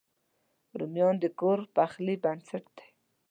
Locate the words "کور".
1.39-1.59